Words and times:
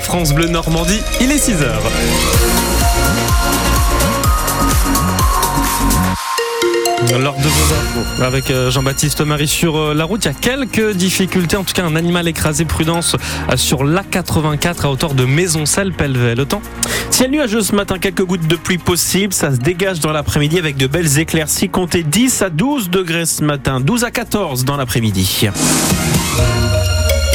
France 0.00 0.32
Bleu 0.32 0.48
Normandie, 0.48 1.00
il 1.20 1.30
est 1.32 1.36
6h. 1.36 1.66
Lors 7.22 7.36
de 7.36 7.42
vos 7.42 7.48
infos 7.48 8.22
avec 8.22 8.50
euh, 8.50 8.70
Jean-Baptiste 8.70 9.20
Marie 9.20 9.48
sur 9.48 9.76
euh, 9.76 9.94
la 9.94 10.04
route, 10.04 10.24
il 10.24 10.28
y 10.28 10.30
a 10.30 10.34
quelques 10.34 10.92
difficultés. 10.94 11.56
En 11.56 11.64
tout 11.64 11.72
cas, 11.72 11.84
un 11.84 11.96
animal 11.96 12.28
écrasé, 12.28 12.64
prudence 12.64 13.16
euh, 13.50 13.56
sur 13.56 13.84
l'A84 13.84 14.82
à 14.82 14.90
hauteur 14.90 15.14
de 15.14 15.24
Maisoncelle-Pelvet. 15.24 16.34
Le 16.34 16.44
temps 16.44 16.62
Ciel 17.10 17.30
nuageux 17.30 17.62
ce 17.62 17.74
matin, 17.74 17.98
quelques 17.98 18.24
gouttes 18.24 18.46
de 18.46 18.56
pluie 18.56 18.78
possibles. 18.78 19.32
Ça 19.32 19.52
se 19.52 19.58
dégage 19.58 20.00
dans 20.00 20.12
l'après-midi 20.12 20.58
avec 20.58 20.76
de 20.76 20.86
belles 20.86 21.18
éclaircies. 21.18 21.68
Comptez 21.68 22.02
10 22.02 22.42
à 22.42 22.50
12 22.50 22.90
degrés 22.90 23.26
ce 23.26 23.42
matin, 23.42 23.80
12 23.80 24.04
à 24.04 24.10
14 24.10 24.64
dans 24.64 24.76
l'après-midi. 24.76 25.48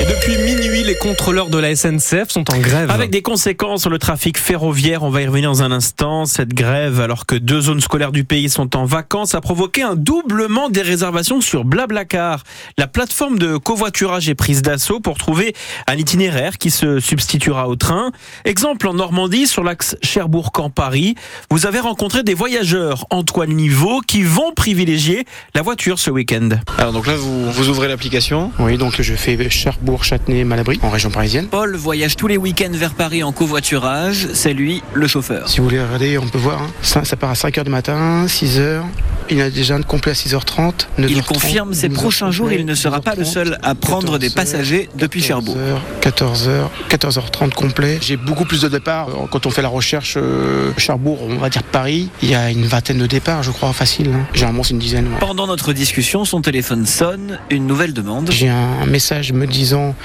Et 0.01 0.05
depuis 0.05 0.35
minuit, 0.35 0.83
les 0.83 0.95
contrôleurs 0.95 1.51
de 1.51 1.59
la 1.59 1.75
SNCF 1.75 2.29
sont 2.29 2.51
en 2.51 2.57
grève. 2.57 2.89
Avec 2.89 3.11
des 3.11 3.21
conséquences 3.21 3.81
sur 3.81 3.91
le 3.91 3.99
trafic 3.99 4.39
ferroviaire, 4.39 5.03
on 5.03 5.11
va 5.11 5.21
y 5.21 5.27
revenir 5.27 5.51
dans 5.51 5.61
un 5.61 5.71
instant. 5.71 6.25
Cette 6.25 6.55
grève, 6.55 6.99
alors 6.99 7.27
que 7.27 7.35
deux 7.35 7.61
zones 7.61 7.81
scolaires 7.81 8.11
du 8.11 8.23
pays 8.23 8.49
sont 8.49 8.75
en 8.75 8.85
vacances, 8.85 9.35
a 9.35 9.41
provoqué 9.41 9.83
un 9.83 9.93
doublement 9.93 10.69
des 10.69 10.81
réservations 10.81 11.39
sur 11.39 11.65
Blablacar. 11.65 12.41
La 12.79 12.87
plateforme 12.87 13.37
de 13.37 13.57
covoiturage 13.57 14.27
est 14.27 14.33
prise 14.33 14.63
d'assaut 14.63 15.01
pour 15.01 15.19
trouver 15.19 15.53
un 15.85 15.97
itinéraire 15.97 16.57
qui 16.57 16.71
se 16.71 16.99
substituera 16.99 17.67
au 17.67 17.75
train. 17.75 18.11
Exemple 18.43 18.87
en 18.87 18.95
Normandie, 18.95 19.45
sur 19.45 19.63
l'axe 19.63 19.97
Cherbourg-Camp-Paris, 20.01 21.13
vous 21.51 21.67
avez 21.67 21.79
rencontré 21.79 22.23
des 22.23 22.33
voyageurs, 22.33 23.05
Antoine 23.11 23.51
Niveau, 23.51 24.01
qui 24.01 24.23
vont 24.23 24.51
privilégier 24.55 25.25
la 25.53 25.61
voiture 25.61 25.99
ce 25.99 26.09
week-end. 26.09 26.49
Alors 26.79 26.91
donc 26.91 27.05
là, 27.05 27.15
vous, 27.17 27.51
vous 27.51 27.69
ouvrez 27.69 27.87
l'application. 27.87 28.51
Oui, 28.57 28.79
donc 28.79 28.99
je 28.99 29.13
fais 29.13 29.37
Cherbourg 29.51 29.90
Châtenay-Malabry, 29.99 30.79
en 30.81 30.89
région 30.89 31.09
parisienne. 31.11 31.47
Paul 31.47 31.75
voyage 31.75 32.15
tous 32.15 32.27
les 32.27 32.37
week-ends 32.37 32.71
vers 32.73 32.93
Paris 32.93 33.23
en 33.23 33.31
covoiturage. 33.31 34.27
C'est 34.33 34.53
lui, 34.53 34.81
le 34.93 35.07
chauffeur. 35.07 35.47
Si 35.49 35.57
vous 35.59 35.65
voulez 35.65 35.81
regarder, 35.81 36.17
on 36.17 36.27
peut 36.27 36.37
voir. 36.37 36.61
hein. 36.61 36.67
Ça, 36.81 37.03
ça 37.03 37.15
part 37.15 37.29
à 37.29 37.33
5h 37.33 37.63
du 37.63 37.69
matin, 37.69 38.25
6h. 38.27 38.81
Il 39.29 39.39
a 39.41 39.49
déjà 39.49 39.75
un 39.75 39.81
complet 39.81 40.11
à 40.11 40.15
6h30. 40.15 40.87
9h30, 40.99 41.07
Il 41.09 41.23
confirme 41.23 41.73
ces 41.73 41.87
12h30, 41.89 41.93
prochains 41.93 42.31
jours, 42.31 42.51
il 42.51 42.65
ne 42.65 42.75
sera 42.75 42.99
pas 43.01 43.15
le 43.15 43.23
seul 43.23 43.57
à 43.63 43.75
prendre 43.75 44.17
des 44.17 44.29
14h, 44.29 44.33
passagers 44.33 44.89
depuis 44.97 45.21
Cherbourg. 45.21 45.57
14h, 46.01 46.67
14h30 46.89 47.51
complet. 47.53 47.97
J'ai 48.01 48.17
beaucoup 48.17 48.45
plus 48.45 48.61
de 48.61 48.67
départs. 48.67 49.07
Quand 49.31 49.45
on 49.45 49.49
fait 49.49 49.61
la 49.61 49.69
recherche 49.69 50.15
euh, 50.17 50.71
Cherbourg, 50.77 51.19
on 51.29 51.35
va 51.37 51.49
dire 51.49 51.63
Paris, 51.63 52.09
il 52.21 52.29
y 52.29 52.35
a 52.35 52.49
une 52.49 52.65
vingtaine 52.65 52.97
de 52.97 53.05
départs, 53.07 53.43
je 53.43 53.51
crois, 53.51 53.71
facile. 53.73 54.09
hein. 54.13 54.25
Généralement, 54.33 54.63
c'est 54.63 54.71
une 54.71 54.79
dizaine. 54.79 55.05
ouais. 55.07 55.19
Pendant 55.19 55.47
notre 55.47 55.73
discussion, 55.73 56.25
son 56.25 56.41
téléphone 56.41 56.85
sonne, 56.85 57.39
une 57.49 57.67
nouvelle 57.67 57.93
demande. 57.93 58.29
J'ai 58.31 58.49
un 58.49 58.85
message 58.85 59.31
me 59.33 59.45
disant 59.47 59.95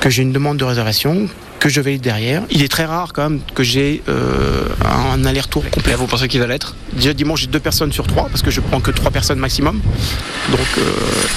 que 0.00 0.10
j'ai 0.10 0.22
une 0.22 0.32
demande 0.32 0.58
de 0.58 0.64
réservation, 0.64 1.28
que 1.66 1.72
je 1.72 1.80
vais 1.80 1.98
derrière. 1.98 2.42
Il 2.50 2.62
est 2.62 2.68
très 2.68 2.84
rare 2.84 3.12
quand 3.12 3.28
même 3.28 3.40
que 3.54 3.64
j'ai 3.64 4.02
euh, 4.08 4.68
un 4.84 5.24
aller-retour 5.24 5.64
Et 5.66 5.70
complet. 5.70 5.92
là, 5.92 5.96
vous 5.96 6.06
pensez 6.06 6.28
qu'il 6.28 6.38
va 6.40 6.46
l'être? 6.46 6.76
Déjà 6.92 7.12
dimanche, 7.12 7.40
j'ai 7.40 7.46
deux 7.48 7.58
personnes 7.60 7.90
sur 7.92 8.06
trois 8.06 8.28
parce 8.28 8.42
que 8.42 8.50
je 8.52 8.60
prends 8.60 8.80
que 8.80 8.92
trois 8.92 9.10
personnes 9.10 9.38
maximum. 9.40 9.80
Donc 10.50 10.60
euh, 10.78 10.82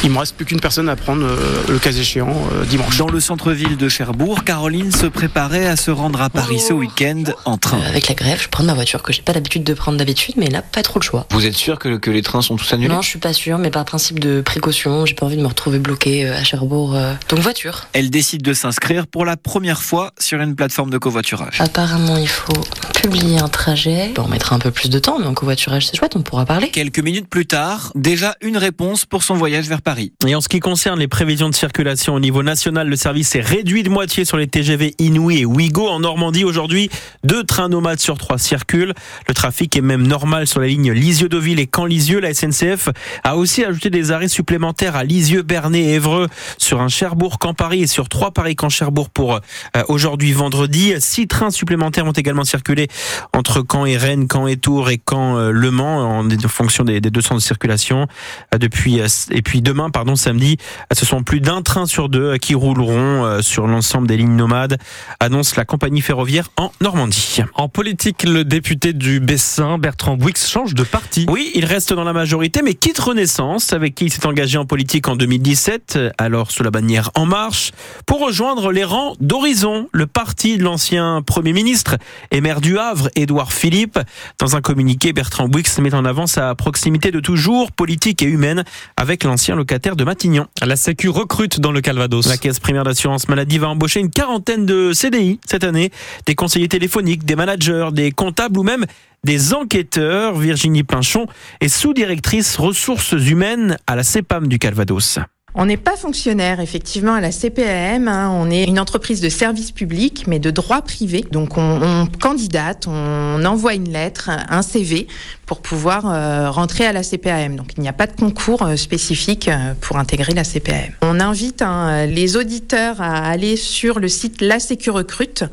il 0.04 0.12
me 0.12 0.20
reste 0.20 0.36
plus 0.36 0.46
qu'une 0.46 0.60
personne 0.60 0.88
à 0.88 0.96
prendre 0.96 1.26
euh, 1.26 1.64
le 1.68 1.80
cas 1.80 1.92
échéant 1.92 2.36
euh, 2.54 2.64
dimanche. 2.66 2.98
Dans 2.98 3.10
le 3.10 3.20
centre-ville 3.20 3.76
de 3.76 3.90
Cherbourg, 3.90 4.44
Caroline 4.44 4.92
se 4.92 5.08
préparait 5.08 5.66
à 5.66 5.76
se 5.76 5.90
rendre 5.90 6.22
à 6.22 6.30
Paris 6.30 6.60
ce 6.60 6.74
week-end 6.74 7.24
en 7.46 7.58
train. 7.58 7.80
Euh, 7.80 7.90
Avec 7.90 8.08
la 8.08 8.14
grève, 8.14 8.40
je 8.42 8.50
prends 8.50 8.64
ma 8.64 8.76
voiture 8.76 9.02
que 9.02 9.12
j'ai 9.12 9.24
pas 9.24 9.34
l'habitude 9.34 9.64
de 9.64 9.74
prendre 9.74 9.98
d'habitude, 9.98 10.36
mais 10.38 10.48
là, 10.50 10.62
pas 10.62 10.84
trop 10.84 11.00
le 11.00 11.04
choix. 11.04 11.26
Vous 11.32 11.46
êtes 11.48 11.56
sûr 11.56 11.80
que, 11.80 11.98
que 11.98 12.12
les 12.12 12.22
trains 12.22 12.44
sont 12.44 12.56
tous 12.56 12.72
annulés? 12.74 12.90
Non, 12.94 13.02
je 13.02 13.10
suis 13.10 13.20
pas 13.20 13.34
sûre, 13.34 13.58
mais 13.58 13.72
par 13.72 13.84
principe 13.86 14.20
de 14.20 14.42
précaution, 14.42 15.08
j'ai 15.08 15.16
pas 15.16 15.26
envie 15.26 15.38
de 15.38 15.42
me 15.42 15.48
retrouver 15.48 15.80
bloquée 15.80 16.28
euh, 16.28 16.38
à 16.38 16.44
Cherbourg. 16.44 16.94
euh. 16.96 17.14
Donc 17.30 17.40
voiture. 17.40 17.88
Elle 17.94 18.12
décide 18.12 18.44
de 18.44 18.54
s'inscrire 18.54 19.08
pour 19.08 19.26
la 19.26 19.36
première 19.38 19.82
fois 19.82 20.12
sur 20.22 20.42
une 20.42 20.56
plateforme 20.56 20.90
de 20.90 20.98
covoiturage. 20.98 21.62
Apparemment, 21.62 22.18
il 22.18 22.28
faut 22.28 22.62
publier 22.94 23.40
un 23.40 23.48
trajet. 23.48 24.12
Bon, 24.16 24.24
on 24.26 24.28
mettra 24.28 24.56
un 24.56 24.60
peu 24.60 24.72
plus 24.72 24.90
de 24.90 25.00
temps, 25.00 25.20
mais 25.20 25.26
en 25.26 25.34
covoiturage, 25.34 25.88
c'est 25.88 25.96
chouette, 25.96 26.16
on 26.16 26.22
pourra 26.22 26.46
parler. 26.46 26.70
Quelques 26.70 27.00
minutes 27.00 27.30
plus 27.30 27.46
tard, 27.46 27.92
déjà 27.96 28.36
une 28.42 28.58
réponse 28.58 29.06
pour 29.06 29.24
son 29.24 29.36
voyage 29.36 29.68
vers 29.68 29.82
Paris. 29.82 30.12
Et 30.28 30.36
en 30.36 30.42
ce 30.42 30.50
qui 30.50 30.60
concerne 30.60 31.00
les 31.00 31.08
prévisions 31.08 31.50
de 31.50 31.56
circulation 31.56 32.14
au 32.16 32.20
niveau 32.20 32.44
national, 32.44 32.90
le 32.90 32.96
service 32.96 33.36
est 33.36 33.42
réduit 33.42 33.84
de 33.84 33.90
moitié 33.90 34.26
sur 34.26 34.38
les 34.38 34.48
TGV 34.48 34.96
Inouï 35.00 35.40
et 35.40 35.46
Ouigo. 35.46 35.88
En 35.88 36.02
Normandie, 36.02 36.44
aujourd'hui, 36.44 36.90
deux 37.24 37.44
trains 37.44 37.70
nomades 37.70 38.00
sur 38.00 38.18
trois 38.18 38.38
circulent. 38.38 38.94
Le 39.28 39.34
trafic 39.34 39.78
est 39.78 39.82
même 39.82 40.06
normal 40.06 40.48
sur 40.48 40.60
la 40.60 40.68
ligne 40.68 40.92
Lisieux-Deauville 40.92 41.60
et 41.60 41.70
Caen-Lisieux. 41.74 42.20
La 42.20 42.34
SNCF 42.34 42.90
a 43.24 43.38
aussi 43.38 43.64
ajouté 43.64 43.90
des 43.90 44.12
arrêts 44.12 44.28
supplémentaires 44.28 44.96
à 44.96 45.04
Lisieux, 45.04 45.42
Bernay 45.42 45.80
et 45.80 45.94
Évreux 45.94 46.28
sur 46.58 46.82
un 46.82 46.90
Cherbourg-Camp-Paris 46.90 47.84
et 47.84 47.88
sur 47.88 48.10
trois 48.10 48.32
Paris-Camp-Cherbourg 48.32 49.10
pour 49.10 49.36
euh, 49.36 49.84
aujourd'hui 49.88 50.09
vendredi. 50.34 50.94
Six 51.00 51.28
trains 51.28 51.52
supplémentaires 51.52 52.06
vont 52.06 52.12
également 52.12 52.44
circuler 52.44 52.88
entre 53.34 53.64
Caen 53.70 53.86
et 53.86 53.98
Rennes, 53.98 54.28
Caen 54.32 54.48
et 54.48 54.58
Tours 54.58 54.90
et 54.90 55.00
Caen-Le 55.10 55.72
Mans 55.72 56.20
en 56.20 56.30
fonction 56.48 56.84
des, 56.84 57.02
deux 57.02 57.22
centres 57.22 57.36
de 57.36 57.42
circulation. 57.42 58.08
Euh, 58.54 58.58
Depuis 58.58 59.02
euh, 59.02 59.08
et 59.32 59.42
puis 59.42 59.62
demain, 59.62 59.90
pardon, 59.90 60.16
samedi, 60.16 60.58
euh, 60.60 60.96
ce 60.96 61.06
sont 61.06 61.24
plus 61.24 61.42
d'un 61.42 61.62
train 61.62 61.86
sur 61.86 62.10
deux 62.10 62.34
euh, 62.34 62.38
qui 62.38 62.56
rouleront 62.56 63.26
euh, 63.26 63.42
sur 63.42 63.68
l'ensemble 63.68 64.08
des 64.08 64.18
lignes 64.18 64.36
nomades, 64.36 64.78
annonce 65.20 65.56
la 65.56 65.66
compagnie 65.66 66.02
ferroviaire 66.02 66.50
en 66.58 66.72
Normandie. 66.82 67.42
En 67.56 67.70
politique, 67.70 68.24
le 68.24 68.44
député 68.44 68.94
du 68.94 69.20
Bessin, 69.20 69.78
Bertrand 69.78 70.18
Bouix, 70.18 70.34
change 70.38 70.74
de 70.74 70.84
parti. 70.84 71.26
Oui, 71.30 71.52
il 71.56 71.66
reste 71.66 71.94
dans 71.94 72.04
la 72.04 72.14
majorité, 72.14 72.62
mais 72.64 72.74
quitte 72.74 73.00
Renaissance, 73.00 73.74
avec 73.74 73.96
qui 73.96 74.06
il 74.06 74.12
s'est 74.12 74.26
engagé 74.26 74.58
en 74.58 74.66
politique 74.66 75.08
en 75.08 75.16
2017, 75.16 75.94
euh, 75.96 76.10
alors 76.18 76.52
sous 76.52 76.64
la 76.64 76.72
bannière 76.72 77.12
En 77.16 77.26
Marche, 77.26 77.72
pour 78.06 78.20
rejoindre 78.20 78.72
les 78.72 78.84
rangs 78.84 79.16
d'Horizon, 79.20 79.89
le 79.92 80.08
parti 80.08 80.58
de 80.58 80.64
l'ancien 80.64 81.22
Premier 81.22 81.54
ministre 81.54 81.98
et 82.32 82.42
maire 82.42 82.62
du 82.62 82.78
Havre, 82.78 83.10
Édouard 83.16 83.54
Philippe. 83.54 84.00
Dans 84.40 84.56
un 84.56 84.62
communiqué, 84.62 85.14
Bertrand 85.14 85.48
Bouix 85.48 85.64
met 85.80 85.94
en 85.94 86.06
avant 86.06 86.28
sa 86.28 86.56
proximité 86.56 87.12
de 87.12 87.20
toujours, 87.20 87.72
politique 87.72 88.22
et 88.22 88.26
humaine, 88.26 88.64
avec 88.98 89.24
l'ancien 89.24 89.56
locataire 89.56 89.96
de 89.96 90.04
Matignon. 90.04 90.48
La 90.62 90.76
Sécu 90.76 91.10
recrute 91.10 91.60
dans 91.60 91.72
le 91.72 91.82
Calvados. 91.82 92.28
La 92.28 92.38
caisse 92.38 92.60
primaire 92.60 92.84
d'assurance 92.84 93.28
maladie 93.28 93.58
va 93.58 93.70
embaucher 93.70 94.00
une 94.00 94.12
quarantaine 94.12 94.66
de 94.66 94.94
CDI 94.94 95.40
cette 95.46 95.64
année, 95.64 95.92
des 96.26 96.36
conseillers 96.36 96.68
téléphoniques, 96.68 97.26
des 97.26 97.36
managers, 97.36 97.90
des 97.92 98.12
comptables 98.12 98.60
ou 98.60 98.64
même 98.64 98.86
des 99.24 99.54
enquêteurs. 99.54 100.38
Virginie 100.38 100.84
Pinchon 100.84 101.28
est 101.62 101.70
sous-directrice 101.70 102.58
ressources 102.58 103.12
humaines 103.12 103.78
à 103.88 103.96
la 103.96 104.04
CEPAM 104.04 104.48
du 104.48 104.60
Calvados. 104.60 105.20
On 105.56 105.66
n'est 105.66 105.78
pas 105.78 105.96
fonctionnaire, 105.96 106.60
effectivement, 106.60 107.14
à 107.14 107.22
la 107.22 107.32
CPAM. 107.32 108.08
hein. 108.08 108.30
on 108.32 108.50
est 108.52 108.66
une 108.66 108.80
entreprise 108.80 109.20
de 109.20 109.30
service 109.30 109.72
public, 109.72 110.26
mais 110.28 110.40
de 110.40 110.52
droit 110.52 110.82
privé. 110.82 111.26
Donc, 111.32 111.58
on, 111.58 111.82
on 111.82 112.06
candidate, 112.06 112.86
on 112.88 113.44
envoie 113.46 113.74
une 113.74 113.92
lettre, 113.92 114.30
un 114.50 114.62
CV 114.62 115.08
pour 115.50 115.62
pouvoir 115.62 116.04
euh, 116.06 116.52
rentrer 116.52 116.86
à 116.86 116.94
la 116.94 117.02
CPAM. 117.02 117.56
Donc, 117.56 117.72
il 117.76 117.82
n'y 117.82 117.88
a 117.88 117.94
pas 117.94 118.06
de 118.06 118.16
concours 118.16 118.62
euh, 118.62 118.76
spécifique 118.76 119.48
euh, 119.48 119.74
pour 119.82 119.98
intégrer 119.98 120.36
la 120.36 120.44
CPAM. 120.44 120.92
On 121.02 121.20
invite 121.20 121.64
hein, 121.64 122.06
les 122.06 122.38
auditeurs 122.38 123.02
à 123.02 123.28
aller 123.28 123.56
sur 123.56 124.00
le 124.00 124.08
site 124.10 124.42
La 124.42 124.60
Sécu 124.60 124.92
Recrute, 124.92 125.46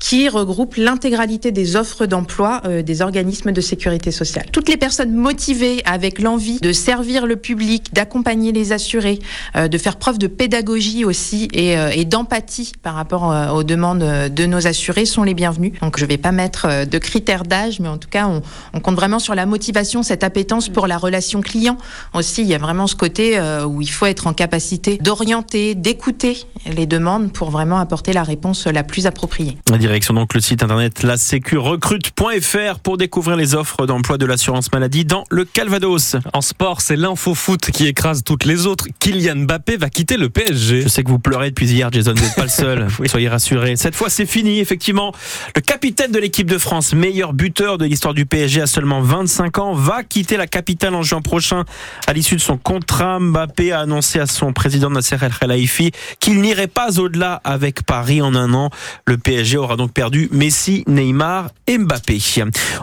qui 0.00 0.28
regroupe 0.28 0.74
l'intégralité 0.76 1.50
des 1.50 1.76
offres 1.76 2.04
d'emploi 2.04 2.60
des 2.84 3.00
organismes 3.00 3.52
de 3.52 3.60
sécurité 3.62 4.10
sociale. 4.10 4.44
Toutes 4.52 4.68
les 4.68 4.76
personnes 4.76 5.14
motivées 5.14 5.80
avec 5.86 6.18
l'envie 6.20 6.60
de 6.60 6.72
servir 6.72 7.26
le 7.26 7.36
public, 7.36 7.94
d'accompagner 7.94 8.52
les 8.52 8.72
assurés, 8.72 9.18
de 9.56 9.78
faire 9.78 9.96
preuve 9.96 10.18
de 10.18 10.26
pédagogie 10.26 11.04
aussi 11.04 11.48
et, 11.52 12.04
d'empathie 12.04 12.72
par 12.82 12.94
rapport 12.94 13.54
aux 13.54 13.64
demandes 13.64 14.28
de 14.28 14.46
nos 14.46 14.66
assurés 14.66 15.06
sont 15.06 15.22
les 15.22 15.34
bienvenus. 15.34 15.72
Donc 15.80 15.98
je 15.98 16.04
ne 16.04 16.08
vais 16.08 16.18
pas 16.18 16.32
mettre 16.32 16.86
de 16.86 16.98
critères 16.98 17.44
d'âge, 17.44 17.80
mais 17.80 17.88
en 17.88 17.98
tout 17.98 18.08
cas 18.08 18.26
on, 18.26 18.42
on 18.74 18.80
compte 18.80 18.96
vraiment 18.96 19.18
sur 19.18 19.34
la 19.38 19.46
motivation, 19.46 20.02
cette 20.02 20.24
appétence 20.24 20.68
pour 20.68 20.88
la 20.88 20.98
relation 20.98 21.42
client. 21.42 21.78
Aussi, 22.12 22.42
il 22.42 22.48
y 22.48 22.54
a 22.54 22.58
vraiment 22.58 22.88
ce 22.88 22.96
côté 22.96 23.38
euh, 23.38 23.64
où 23.64 23.80
il 23.80 23.88
faut 23.90 24.06
être 24.06 24.26
en 24.26 24.32
capacité 24.32 24.98
d'orienter, 24.98 25.76
d'écouter 25.76 26.42
les 26.66 26.86
demandes 26.86 27.32
pour 27.32 27.50
vraiment 27.50 27.78
apporter 27.78 28.12
la 28.12 28.24
réponse 28.24 28.66
la 28.66 28.82
plus 28.82 29.06
appropriée. 29.06 29.56
La 29.70 29.78
direction 29.78 30.12
donc 30.12 30.34
le 30.34 30.40
site 30.40 30.64
internet 30.64 31.04
lasecurecrute.fr 31.04 32.80
pour 32.82 32.96
découvrir 32.96 33.36
les 33.36 33.54
offres 33.54 33.86
d'emploi 33.86 34.18
de 34.18 34.26
l'assurance 34.26 34.72
maladie 34.72 35.04
dans 35.04 35.22
le 35.30 35.44
Calvados. 35.44 36.16
En 36.32 36.40
sport, 36.40 36.80
c'est 36.80 36.96
l'info 36.96 37.36
foot 37.36 37.70
qui 37.70 37.86
écrase 37.86 38.24
toutes 38.24 38.44
les 38.44 38.66
autres. 38.66 38.88
Kylian 38.98 39.44
Mbappé 39.44 39.76
va 39.76 39.88
quitter 39.88 40.16
le 40.16 40.30
PSG. 40.30 40.82
Je 40.82 40.88
sais 40.88 41.04
que 41.04 41.10
vous 41.10 41.20
pleurez 41.20 41.50
depuis 41.50 41.70
hier, 41.70 41.92
Jason, 41.92 42.12
vous 42.16 42.24
n'êtes 42.24 42.34
pas 42.34 42.42
le 42.42 42.48
seul. 42.48 42.88
Soyez 43.06 43.28
rassurés. 43.28 43.76
Cette 43.76 43.94
fois, 43.94 44.10
c'est 44.10 44.26
fini, 44.26 44.58
effectivement. 44.58 45.12
Le 45.54 45.60
capitaine 45.60 46.10
de 46.10 46.18
l'équipe 46.18 46.50
de 46.50 46.58
France, 46.58 46.92
meilleur 46.92 47.34
buteur 47.34 47.78
de 47.78 47.84
l'histoire 47.84 48.14
du 48.14 48.26
PSG 48.26 48.62
à 48.62 48.66
seulement 48.66 49.00
25 49.00 49.27
ans, 49.58 49.72
va 49.72 50.02
quitter 50.02 50.36
la 50.36 50.46
capitale 50.46 50.94
en 50.94 51.02
juin 51.02 51.20
prochain. 51.20 51.64
À 52.06 52.12
l'issue 52.12 52.36
de 52.36 52.40
son 52.40 52.56
contrat, 52.56 53.18
Mbappé 53.18 53.72
a 53.72 53.80
annoncé 53.80 54.18
à 54.20 54.26
son 54.26 54.52
président 54.52 54.90
Nasser 54.90 55.16
El 55.20 55.32
Khelaifi 55.32 55.92
qu'il 56.20 56.40
n'irait 56.40 56.66
pas 56.66 56.98
au-delà 56.98 57.40
avec 57.44 57.82
Paris 57.82 58.22
en 58.22 58.34
un 58.34 58.52
an. 58.54 58.70
Le 59.06 59.18
PSG 59.18 59.56
aura 59.56 59.76
donc 59.76 59.92
perdu 59.92 60.28
Messi, 60.32 60.84
Neymar 60.86 61.50
et 61.66 61.78
Mbappé. 61.78 62.18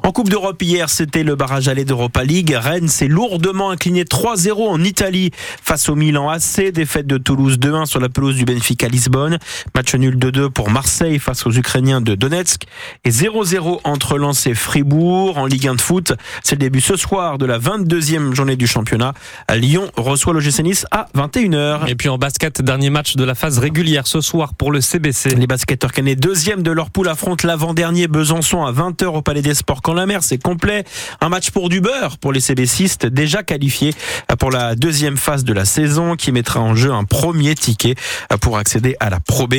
En 0.03 0.11
Coupe 0.11 0.29
d'Europe 0.29 0.61
hier, 0.61 0.89
c'était 0.89 1.23
le 1.23 1.35
barrage 1.35 1.67
aller 1.67 1.85
d'Europa 1.85 2.23
League. 2.23 2.55
Rennes 2.57 2.87
s'est 2.87 3.07
lourdement 3.07 3.71
incliné 3.71 4.03
3-0 4.03 4.67
en 4.67 4.83
Italie 4.83 5.31
face 5.63 5.89
au 5.89 5.95
Milan 5.95 6.29
AC, 6.29 6.71
défaite 6.71 7.07
de 7.07 7.17
Toulouse 7.17 7.57
2-1 7.57 7.85
sur 7.85 7.99
la 7.99 8.09
pelouse 8.09 8.35
du 8.35 8.45
Benfica 8.45 8.87
Lisbonne. 8.87 9.39
Match 9.75 9.95
nul 9.95 10.17
2-2 10.17 10.49
pour 10.49 10.69
Marseille 10.69 11.19
face 11.19 11.45
aux 11.45 11.51
Ukrainiens 11.51 12.01
de 12.01 12.15
Donetsk. 12.15 12.63
Et 13.03 13.09
0-0 13.09 13.81
entre 13.83 14.17
Lens 14.17 14.47
et 14.47 14.53
Fribourg 14.53 15.37
en 15.37 15.45
Ligue 15.45 15.67
1 15.67 15.75
de 15.75 15.81
foot. 15.81 16.13
C'est 16.43 16.55
le 16.55 16.59
début 16.59 16.81
ce 16.81 16.95
soir 16.95 17.37
de 17.37 17.45
la 17.45 17.59
22e 17.59 18.33
journée 18.33 18.55
du 18.55 18.67
championnat. 18.67 19.13
Lyon 19.53 19.89
reçoit 19.97 20.33
le 20.33 20.39
GC 20.39 20.63
Nice 20.63 20.85
à 20.91 21.07
21h. 21.15 21.89
Et 21.89 21.95
puis 21.95 22.09
en 22.09 22.17
basket, 22.17 22.61
dernier 22.61 22.89
match 22.89 23.15
de 23.15 23.23
la 23.23 23.35
phase 23.35 23.59
régulière 23.59 24.07
ce 24.07 24.21
soir 24.21 24.53
pour 24.53 24.71
le 24.71 24.81
CBC. 24.81 25.35
Les 25.35 25.47
basketteurs 25.47 25.91
canets, 25.91 26.15
deuxième 26.15 26.63
de 26.63 26.71
leur 26.71 26.89
poule, 26.89 27.09
affrontent 27.09 27.47
l'avant-dernier 27.47 28.07
Besançon 28.07 28.63
à 28.63 28.71
20h 28.71 29.05
au 29.05 29.21
Palais 29.21 29.41
des 29.41 29.53
Sports. 29.53 29.81
Quand 29.81 29.93
la 29.93 30.05
mer, 30.05 30.23
c'est 30.23 30.41
complet. 30.41 30.83
Un 31.21 31.29
match 31.29 31.51
pour 31.51 31.69
du 31.69 31.81
beurre 31.81 32.17
pour 32.17 32.33
les 32.33 32.39
CBCistes, 32.39 33.05
déjà 33.05 33.43
qualifiés 33.43 33.93
pour 34.39 34.51
la 34.51 34.75
deuxième 34.75 35.17
phase 35.17 35.43
de 35.43 35.53
la 35.53 35.65
saison, 35.65 36.15
qui 36.15 36.31
mettra 36.31 36.59
en 36.59 36.75
jeu 36.75 36.91
un 36.91 37.03
premier 37.03 37.55
ticket 37.55 37.95
pour 38.41 38.57
accéder 38.57 38.95
à 38.99 39.09
la 39.09 39.19
Pro 39.19 39.47
B, 39.47 39.55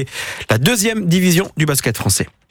la 0.51 0.59
deuxième 0.59 1.07
division 1.07 1.51
du 1.57 1.67
basket 1.67 1.97
français. 1.97 2.27